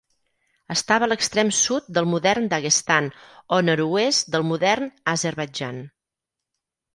[0.75, 3.09] Estava a l'extrem sud del modern Daguestan
[3.59, 5.81] o nord-oest del modern Azerbaidjan.